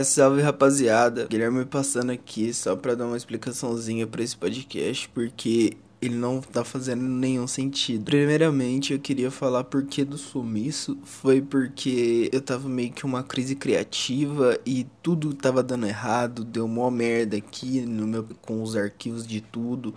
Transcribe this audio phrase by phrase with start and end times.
[0.00, 6.14] Salve rapaziada, Guilherme passando aqui só pra dar uma explicaçãozinha pra esse podcast, porque ele
[6.14, 8.04] não tá fazendo nenhum sentido.
[8.04, 13.56] Primeiramente, eu queria falar porque do sumiço foi porque eu tava meio que uma crise
[13.56, 19.26] criativa e tudo tava dando errado, deu mó merda aqui no meu com os arquivos
[19.26, 19.92] de tudo.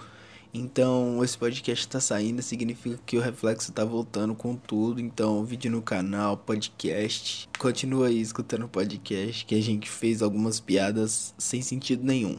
[0.53, 4.99] Então, esse podcast tá saindo, significa que o Reflexo tá voltando com tudo.
[4.99, 7.47] Então, vídeo no canal, podcast.
[7.57, 12.35] Continua aí escutando o podcast, que a gente fez algumas piadas sem sentido nenhum.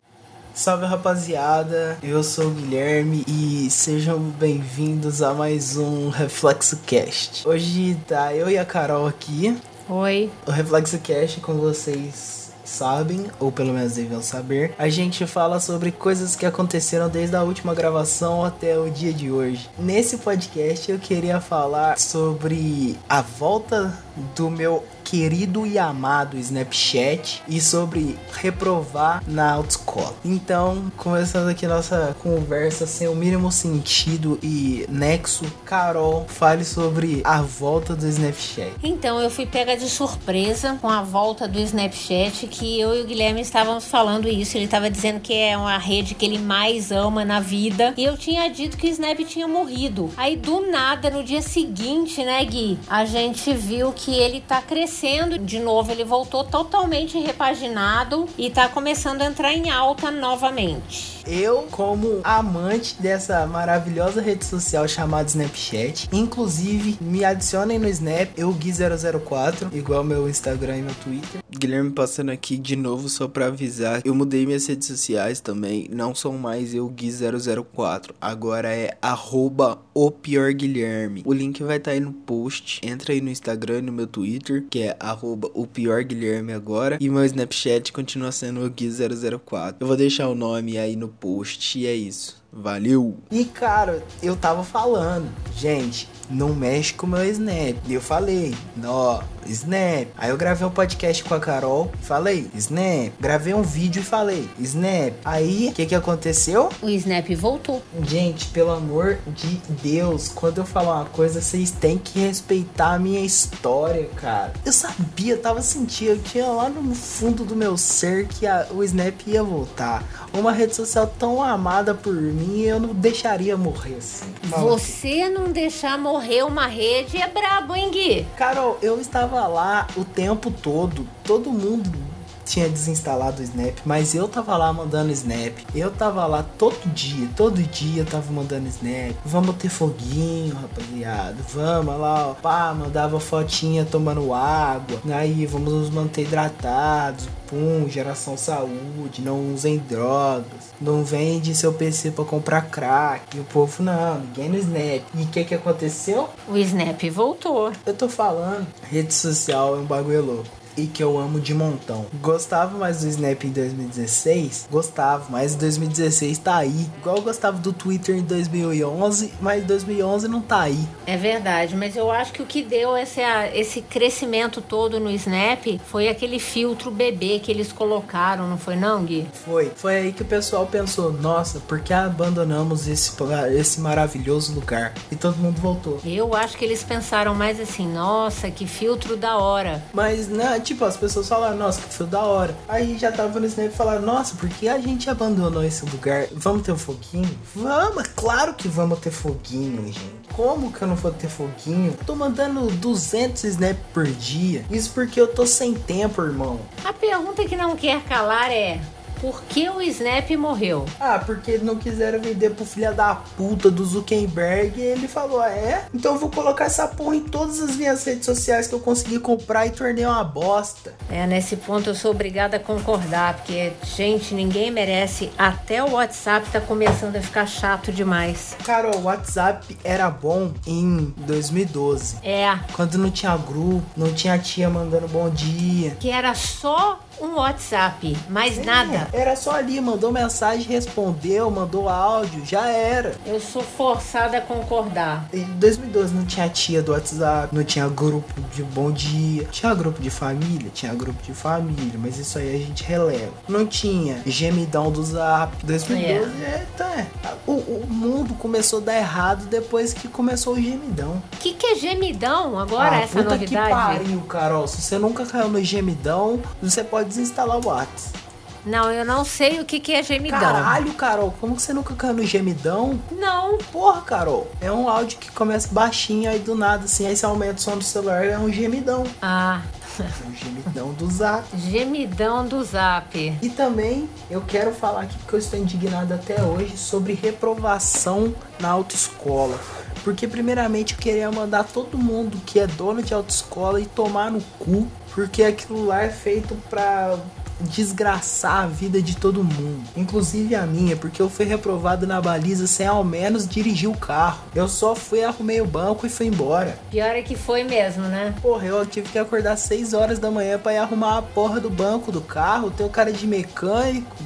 [0.54, 7.48] Salve rapaziada, eu sou o Guilherme e sejam bem-vindos a mais um Reflexo Cast.
[7.48, 9.56] Hoje tá eu e a Carol aqui.
[9.88, 10.30] Oi.
[10.46, 12.41] O Reflexo Cast com vocês
[12.72, 17.42] sabem, ou pelo menos deviam saber, a gente fala sobre coisas que aconteceram desde a
[17.42, 19.68] última gravação até o dia de hoje.
[19.78, 23.96] Nesse podcast eu queria falar sobre a volta
[24.34, 30.14] do meu querido e amado Snapchat e sobre reprovar na autoescola.
[30.24, 37.42] Então, começando aqui nossa conversa sem o mínimo sentido e nexo, Carol, fale sobre a
[37.42, 38.72] volta do Snapchat.
[38.82, 43.06] Então, eu fui pega de surpresa com a volta do Snapchat, que eu e o
[43.06, 44.56] Guilherme estávamos falando isso.
[44.56, 47.92] Ele estava dizendo que é uma rede que ele mais ama na vida.
[47.96, 50.10] E eu tinha dito que o Snap tinha morrido.
[50.16, 54.91] Aí, do nada, no dia seguinte, né, Gui, a gente viu que ele tá crescendo
[54.92, 61.21] crescendo de novo, ele voltou totalmente repaginado e tá começando a entrar em alta novamente.
[61.26, 68.52] Eu, como amante dessa maravilhosa rede social chamada Snapchat, inclusive me adicionem no Snap, eu
[68.52, 71.40] Gui004, igual meu Instagram e meu Twitter.
[71.50, 76.14] Guilherme passando aqui de novo só pra avisar, eu mudei minhas redes sociais também, não
[76.14, 81.22] são mais eu Gui004, agora é arroba o pior Guilherme.
[81.24, 84.06] O link vai estar tá aí no post, entra aí no Instagram e no meu
[84.06, 89.76] Twitter, que é arroba o pior Guilherme agora, e meu Snapchat continua sendo o Gui004.
[89.78, 92.41] Eu vou deixar o nome aí no post e é isso.
[92.52, 93.16] Valeu!
[93.30, 97.76] E cara, eu tava falando, gente, não mexe com o meu Snap.
[97.86, 98.54] E eu falei,
[98.84, 100.08] ó, Snap.
[100.16, 103.12] Aí eu gravei um podcast com a Carol, falei, Snap.
[103.20, 105.14] Gravei um vídeo e falei, Snap.
[105.24, 106.68] Aí, o que que aconteceu?
[106.80, 107.82] O Snap voltou.
[108.02, 112.98] Gente, pelo amor de Deus, quando eu falar uma coisa, vocês têm que respeitar a
[112.98, 114.52] minha história, cara.
[114.64, 118.82] Eu sabia, tava sentindo, eu tinha lá no fundo do meu ser que a, o
[118.82, 120.04] Snap ia voltar.
[120.32, 124.32] Uma rede social tão amada por mim, eu não deixaria morrer assim.
[124.42, 128.26] Você não deixar morrer uma rede é brabo, hein, Gui?
[128.36, 132.11] Carol, eu estava lá o tempo todo, todo mundo
[132.44, 135.58] tinha desinstalado o Snap, mas eu tava lá mandando Snap.
[135.74, 139.16] Eu tava lá todo dia, todo dia eu tava mandando Snap.
[139.24, 141.36] Vamos ter foguinho, rapaziada.
[141.52, 142.34] Vamos lá, ó.
[142.34, 145.00] Pá, mandava fotinha tomando água.
[145.12, 147.28] Aí, vamos nos manter hidratados.
[147.46, 150.72] Pum, geração saúde, não usem drogas.
[150.80, 153.36] Não vende seu PC pra comprar crack.
[153.36, 155.02] E o povo, não, ninguém no Snap.
[155.14, 156.28] E o que que aconteceu?
[156.48, 157.72] O Snap voltou.
[157.84, 162.06] Eu tô falando, rede social é um bagulho louco e que eu amo de montão.
[162.20, 164.68] Gostava mais do Snap em 2016?
[164.70, 166.86] Gostava, mas 2016 tá aí.
[166.98, 170.78] Igual eu gostava do Twitter em 2011, mas 2011 não tá aí.
[171.06, 173.20] É verdade, mas eu acho que o que deu esse,
[173.54, 179.04] esse crescimento todo no Snap foi aquele filtro bebê que eles colocaram, não foi não,
[179.04, 179.26] Gui?
[179.44, 179.70] Foi.
[179.74, 183.12] Foi aí que o pessoal pensou, nossa, por que abandonamos esse,
[183.54, 184.92] esse maravilhoso lugar?
[185.10, 186.00] E todo mundo voltou.
[186.04, 189.82] Eu acho que eles pensaram mais assim, nossa, que filtro da hora.
[189.92, 192.56] Mas, né, tipo, as pessoas falaram, nossa, que foi da hora.
[192.68, 196.26] Aí já tava no Snap falaram, nossa, por que a gente abandonou esse lugar?
[196.32, 197.38] Vamos ter um foguinho?
[197.54, 200.22] Vamos, claro que vamos ter foguinho, gente.
[200.32, 201.96] Como que eu não vou ter foguinho?
[202.06, 204.64] Tô mandando 200 snap por dia.
[204.70, 206.60] Isso porque eu tô sem tempo, irmão.
[206.84, 208.80] A pergunta que não quer calar é:
[209.22, 210.84] por que o Snap morreu?
[210.98, 215.48] Ah, porque não quiseram vender pro filho da puta do Zuckerberg e ele falou: ah,
[215.48, 215.86] é?
[215.94, 219.20] Então eu vou colocar essa porra em todas as minhas redes sociais que eu consegui
[219.20, 220.92] comprar e tornei uma bosta.
[221.08, 225.30] É, nesse ponto eu sou obrigada a concordar, porque, gente, ninguém merece.
[225.38, 228.56] Até o WhatsApp tá começando a ficar chato demais.
[228.64, 232.16] Cara, o WhatsApp era bom em 2012.
[232.24, 232.58] É.
[232.72, 235.96] Quando não tinha grupo, não tinha tia mandando bom dia.
[236.00, 238.64] Que era só um WhatsApp, mais é.
[238.64, 239.08] nada.
[239.12, 243.14] Era só ali, mandou mensagem, respondeu, mandou áudio, já era.
[243.26, 245.28] Eu sou forçada a concordar.
[245.32, 250.00] Em 2012 não tinha tia do WhatsApp, não tinha grupo de bom dia, tinha grupo
[250.00, 253.32] de família, tinha grupo de família, mas isso aí a gente releva.
[253.46, 255.54] Não tinha gemidão do Zap.
[255.62, 257.06] 2012 é, tá, é.
[257.46, 261.22] O, o mundo começou a dar errado depois que começou o gemidão.
[261.34, 263.66] O que, que é gemidão agora, ah, essa puta novidade?
[263.66, 264.66] que pariu, Carol.
[264.66, 268.21] Se você nunca caiu no gemidão, você pode desinstalar o WhatsApp.
[268.64, 270.38] Não, eu não sei o que, que é gemidão.
[270.38, 273.00] Caralho, Carol, como que você nunca caiu no gemidão?
[273.10, 273.58] Não.
[273.72, 277.54] Porra, Carol, é um áudio que começa baixinho aí do nada, assim, aí você aumenta
[277.56, 279.04] o som do celular, é um gemidão.
[279.20, 279.62] Ah,
[279.98, 281.44] É um gemidão do zap.
[281.58, 283.38] gemidão do zap.
[283.42, 288.70] E também eu quero falar aqui porque eu estou indignado até hoje sobre reprovação na
[288.70, 289.58] autoescola.
[290.04, 294.40] Porque primeiramente eu queria mandar todo mundo que é dono de autoescola e tomar no
[294.58, 297.16] cu, porque aquilo lá é feito pra
[297.62, 302.66] desgraçar a vida de todo mundo, inclusive a minha, porque eu fui reprovado na baliza
[302.66, 304.40] sem ao menos dirigir o carro.
[304.54, 306.78] Eu só fui, arrumei o banco e fui embora.
[306.90, 308.34] Pior é que foi mesmo, né?
[308.42, 311.70] Porra, eu tive que acordar 6 horas da manhã pra ir arrumar a porra do
[311.70, 312.70] banco do carro.
[312.70, 314.16] Tem o cara de mecânico.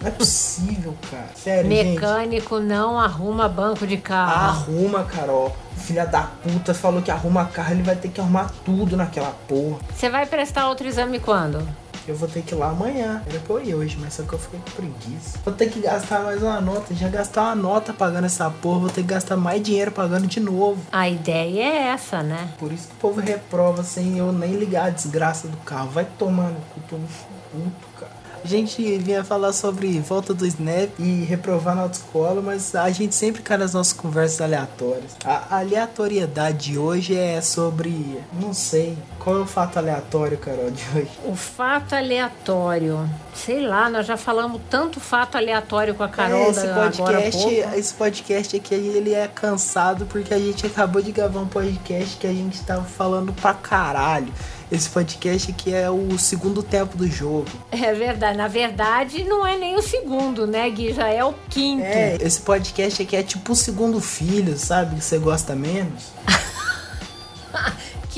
[0.00, 1.28] Não é possível, cara.
[1.36, 1.90] Sério, gente.
[1.90, 4.62] Mecânico não arruma banco de carro.
[4.62, 5.56] Arruma, Carol.
[5.76, 9.78] Filha da puta falou que arruma carro, ele vai ter que arrumar tudo naquela porra.
[9.94, 11.66] Você vai prestar outro exame quando?
[12.08, 13.22] Eu vou ter que ir lá amanhã.
[13.28, 15.38] Era pra eu ir hoje, mas só que eu fiquei com preguiça.
[15.44, 16.94] Vou ter que gastar mais uma nota.
[16.94, 20.40] Já gastar uma nota pagando essa porra, vou ter que gastar mais dinheiro pagando de
[20.40, 20.80] novo.
[20.90, 22.50] A ideia é essa, né?
[22.58, 25.90] Por isso que o povo reprova sem eu nem ligar a desgraça do carro.
[25.90, 28.12] Vai tomar no cu, tô muito puto, cara.
[28.44, 33.14] A gente vinha falar sobre volta do Snap e reprovar na autoescola, mas a gente
[33.14, 35.16] sempre cai nas nossas conversas aleatórias.
[35.24, 38.18] A aleatoriedade de hoje é sobre.
[38.40, 38.96] Não sei.
[39.18, 41.10] Qual é o fato aleatório, Carol, de hoje?
[41.24, 43.08] O fato aleatório.
[43.34, 47.48] Sei lá, nós já falamos tanto fato aleatório com a Carol É, esse da- podcast,
[47.76, 52.26] esse podcast aqui, ele é cansado porque a gente acabou de gravar um podcast que
[52.26, 54.32] a gente tava falando pra caralho.
[54.70, 57.46] Esse podcast aqui é o segundo tempo do jogo.
[57.72, 58.36] É verdade.
[58.36, 60.92] Na verdade, não é nem o segundo, né, Gui?
[60.92, 61.84] Já é o quinto.
[61.84, 64.96] É, esse podcast aqui é tipo o segundo filho, sabe?
[64.96, 66.12] Que você gosta menos.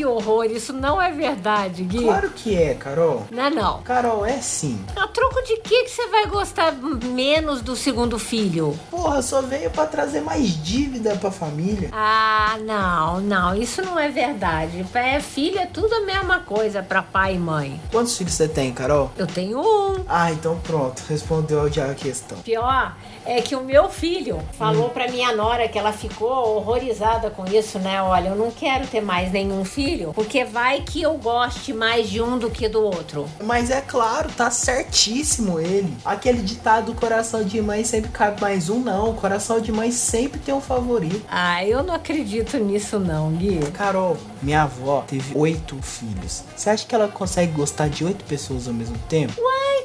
[0.00, 0.46] Que horror.
[0.46, 2.04] Isso não é verdade, Gui.
[2.04, 3.26] Claro que é, Carol.
[3.30, 3.82] Não é não.
[3.82, 4.82] Carol, é sim.
[4.96, 8.74] A troco de que que você vai gostar menos do segundo filho?
[8.90, 11.90] Porra, só veio pra trazer mais dívida pra família.
[11.92, 14.86] Ah, não, não, isso não é verdade.
[14.94, 17.78] É filho é tudo a mesma coisa pra pai e mãe.
[17.92, 19.10] Quantos filhos você tem, Carol?
[19.18, 20.02] Eu tenho um.
[20.08, 21.02] Ah, então pronto.
[21.10, 22.38] Respondeu já a questão.
[22.38, 27.44] Pior é que o meu filho falou pra minha nora que ela ficou horrorizada com
[27.44, 28.02] isso, né?
[28.02, 32.20] Olha, eu não quero ter mais nenhum filho, porque vai que eu goste mais de
[32.20, 33.28] um do que do outro.
[33.42, 35.96] Mas é claro, tá certíssimo ele.
[36.04, 39.14] Aquele ditado coração de mãe sempre cabe mais um, não.
[39.14, 41.22] Coração de mãe sempre tem um favorito.
[41.28, 43.60] Ah, eu não acredito nisso não, Gui.
[43.72, 46.44] Carol, minha avó teve oito filhos.
[46.56, 49.34] Você acha que ela consegue gostar de oito pessoas ao mesmo tempo?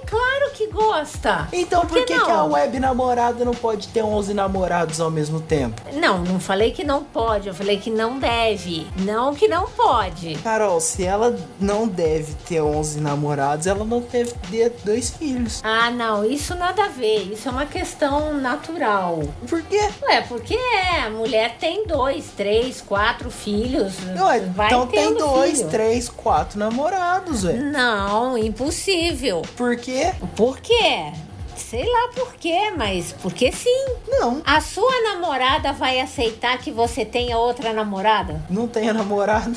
[0.06, 1.48] Claro que gosta.
[1.52, 5.40] Então por, que que, que a web namorada não pode ter 11 namorados ao mesmo
[5.42, 5.82] tempo?
[5.94, 8.88] Não, não falei que não pode, eu falei que não deve.
[8.98, 10.36] Não que não pode.
[10.36, 15.62] Carol, se ela não deve ter 11 namorados, ela não deve ter dois filhos.
[15.64, 17.32] Ah, não, isso nada a ver.
[17.32, 19.24] Isso é uma questão natural.
[19.48, 19.90] Por quê?
[20.04, 23.94] Ué, porque é, a mulher tem dois, três, quatro filhos.
[24.18, 25.70] Ué, vai então tem dois, filho.
[25.70, 27.72] três, quatro namorados, velho.
[27.72, 29.42] Não, impossível.
[29.56, 30.14] Por quê?
[30.36, 31.12] Por quê?
[31.56, 33.86] Sei lá por quê, mas porque sim.
[34.08, 38.42] Não, A sua namorada vai aceitar que você tenha outra namorada?
[38.50, 39.56] não tenho namorado.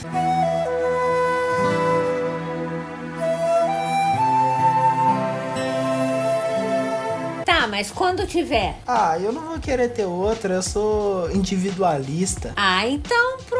[7.44, 8.76] Tá, mas quando tiver?
[8.86, 12.52] Ah, eu não vou querer ter outra, eu sou individualista.
[12.54, 13.57] Ah, então pronto.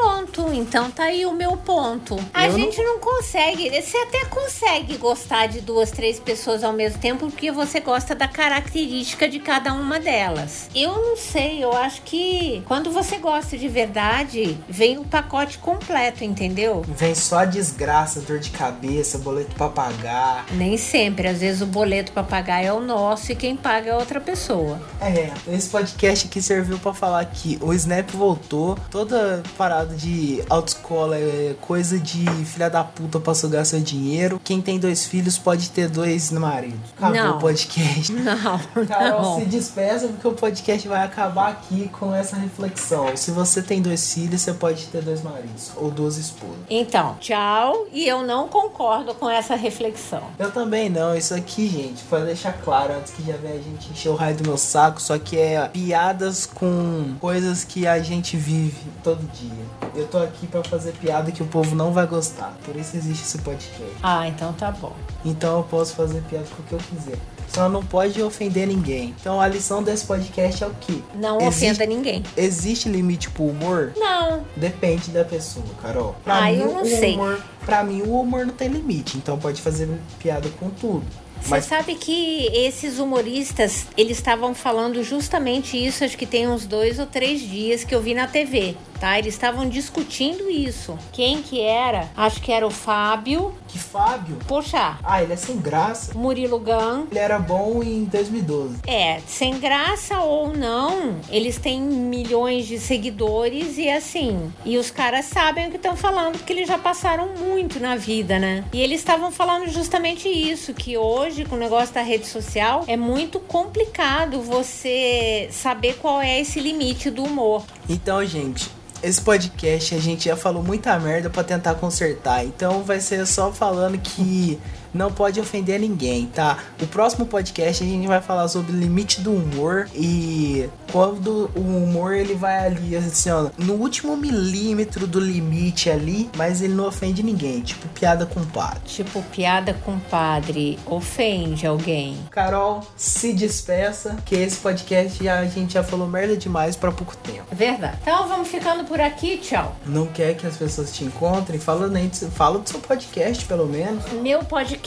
[0.53, 2.17] Então tá aí o meu ponto.
[2.35, 2.99] A Eu não- gente não...
[2.99, 3.71] consegue.
[3.71, 8.29] Você até consegue gostar de duas, três pessoas ao mesmo tempo porque você gosta da
[8.29, 10.69] característica de cada uma delas.
[10.75, 16.23] Eu não sei, eu acho que quando você gosta de verdade, vem o pacote completo,
[16.25, 16.83] entendeu?
[16.87, 20.47] Vem só a desgraça, dor de cabeça, boleto pra pagar.
[20.53, 21.29] Nem sempre.
[21.29, 24.81] Às vezes o boleto pra pagar é o nosso e quem paga é outra pessoa.
[25.01, 30.18] É, esse podcast aqui serviu para falar que o Snap voltou, toda parada de
[30.49, 34.41] autoescola é coisa de filha da puta pra sugar seu dinheiro.
[34.43, 36.79] Quem tem dois filhos pode ter dois maridos.
[36.97, 37.37] Acabou Não.
[37.37, 38.13] o podcast.
[38.13, 39.39] Não, Carol, não.
[39.41, 43.17] se despeça porque o podcast vai acabar aqui com essa reflexão.
[43.17, 46.57] Se você tem dois filhos, você pode ter dois maridos ou duas esposas.
[46.69, 47.87] Então, tchau.
[47.93, 50.23] E eu não concordo com essa reflexão.
[50.39, 53.91] Eu também não, isso aqui, gente, pra deixar claro, antes que já venha a gente
[53.91, 58.37] encher o raio do meu saco, só que é piadas com coisas que a gente
[58.37, 59.98] vive todo dia.
[59.99, 63.25] Eu tô aqui pra fazer piada que o povo não vai gostar, por isso existe
[63.25, 63.83] esse podcast.
[64.01, 64.93] Ah, então tá bom.
[65.25, 67.19] Então eu posso fazer piada com o que eu quiser.
[67.49, 69.13] Só não pode ofender ninguém.
[69.21, 71.03] Então a lição desse podcast é o que?
[71.17, 72.23] Não Existe- ofenda ninguém.
[72.37, 73.93] Existe limite pro humor?
[73.97, 74.45] Não.
[74.55, 76.15] Depende da pessoa, Carol.
[76.25, 77.15] Ah, eu não sei.
[77.15, 79.89] humor, pra mim o humor não tem limite, então pode fazer
[80.21, 81.05] piada com tudo.
[81.41, 86.67] Você Mas sabe que esses humoristas, eles estavam falando justamente isso, acho que tem uns
[86.67, 89.19] dois ou três dias que eu vi na TV, tá?
[89.19, 90.99] Eles estavam discutindo isso.
[91.13, 92.09] Quem que era?
[92.17, 93.55] Acho que era o Fábio.
[93.67, 96.17] que Fábio, Poxa, ah, ele é sem graça.
[96.17, 97.07] Murilo Gun.
[97.11, 98.79] Ele era bom em 2012.
[98.87, 104.53] É, sem graça ou não, eles têm milhões de seguidores e assim.
[104.65, 108.39] E os caras sabem o que estão falando, porque eles já passaram muito na vida,
[108.39, 108.65] né?
[108.73, 112.97] E eles estavam falando justamente isso: que hoje, com o negócio da rede social, é
[112.97, 117.65] muito complicado você saber qual é esse limite do humor.
[117.89, 118.71] Então, gente,
[119.03, 122.45] esse podcast a gente já falou muita merda pra tentar consertar.
[122.45, 124.59] Então vai ser só falando que
[124.93, 126.59] não pode ofender ninguém, tá?
[126.81, 131.61] O próximo podcast a gente vai falar sobre o limite do humor e quando o
[131.61, 136.87] humor ele vai ali, assim, ó, no último milímetro do limite ali, mas ele não
[136.87, 138.81] ofende ninguém, tipo piada com pato.
[138.87, 142.17] Tipo, piada com padre ofende alguém.
[142.31, 147.17] Carol, se despeça, que esse podcast já, a gente já falou merda demais pra pouco
[147.17, 147.45] tempo.
[147.51, 147.99] É verdade.
[148.03, 149.77] Então vamos ficando por aqui, tchau.
[149.87, 151.59] Não quer que as pessoas te encontrem?
[151.59, 154.05] Fala, nem, fala do seu podcast, pelo menos.
[154.13, 154.78] Meu podcast,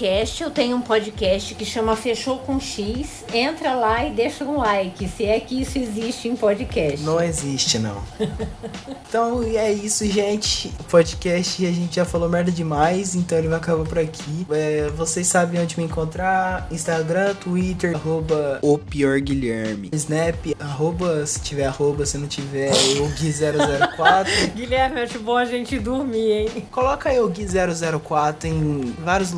[0.42, 3.24] eu tenho um podcast que chama Fechou com X.
[3.34, 7.06] Entra lá e deixa um like, se é que isso existe em podcast.
[7.06, 8.02] Não existe, não.
[9.08, 10.74] então é isso, gente.
[10.80, 14.46] O podcast a gente já falou merda demais, então ele vai acabar por aqui.
[14.50, 19.90] É, vocês sabem onde me encontrar: Instagram, Twitter, arroba o pior Guilherme.
[19.94, 24.54] Snap, arroba, se tiver arroba, se não tiver, o Gui004.
[24.56, 26.68] Guilherme, acho bom a gente dormir, hein?
[26.72, 29.32] Coloca aí o Gui004 em vários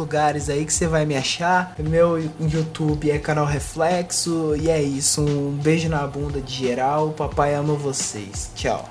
[0.44, 1.76] lugares aí que você vai me achar.
[1.80, 4.56] Meu YouTube é canal Reflexo.
[4.56, 5.22] E é isso.
[5.22, 7.12] Um beijo na bunda de geral.
[7.12, 8.52] Papai ama vocês.
[8.56, 8.90] Tchau.